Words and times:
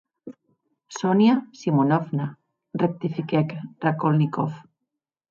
Sonia 0.99 1.35
Simonovna, 1.59 2.25
rectifiquèc 2.83 3.47
Raskolnikov. 3.85 4.49